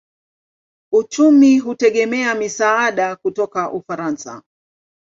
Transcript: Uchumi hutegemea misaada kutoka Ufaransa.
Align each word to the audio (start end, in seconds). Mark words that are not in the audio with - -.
Uchumi 0.91 1.59
hutegemea 1.59 2.33
misaada 2.35 3.15
kutoka 3.15 3.71
Ufaransa. 3.71 4.43